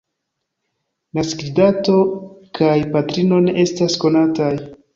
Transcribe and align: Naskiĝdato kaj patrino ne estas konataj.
Naskiĝdato 1.17 1.99
kaj 2.61 2.73
patrino 2.97 3.45
ne 3.47 3.57
estas 3.69 4.03
konataj. 4.07 4.53